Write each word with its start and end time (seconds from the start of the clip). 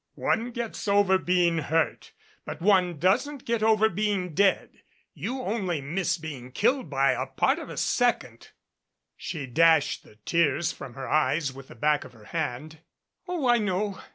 "One 0.17 0.49
gets 0.49 0.87
over 0.87 1.19
being 1.19 1.59
hurt, 1.59 2.11
but 2.43 2.59
one 2.59 2.97
doesn't 2.97 3.45
get 3.45 3.61
over 3.61 3.87
being 3.87 4.33
dead. 4.33 4.81
You 5.13 5.43
only 5.43 5.79
missed 5.79 6.23
being 6.23 6.51
killed 6.53 6.89
by 6.89 7.13
the 7.13 7.27
part 7.27 7.59
of 7.59 7.69
.a 7.69 7.77
second." 7.77 8.49
106 8.49 8.49
THE 8.49 8.49
GATES 8.49 8.77
OF 8.81 9.15
CHANCE 9.19 9.27
She 9.29 9.45
dashed 9.45 10.03
the 10.03 10.15
tears 10.25 10.71
from 10.71 10.95
her 10.95 11.07
eyes 11.07 11.53
with 11.53 11.67
the 11.67 11.75
back 11.75 12.03
of 12.03 12.13
her 12.13 12.23
hand. 12.25 12.79
"Oh, 13.27 13.47
I 13.47 13.59
know. 13.59 14.01